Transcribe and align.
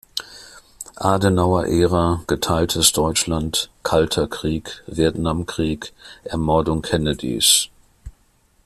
Adenauer-Ära, 0.95 2.23
Geteiltes 2.25 2.91
Deutschland, 2.91 3.69
Kalter 3.83 4.27
Krieg, 4.27 4.81
Vietnamkrieg, 4.87 5.93
Ermordung 6.23 6.81
Kennedys. 6.81 7.69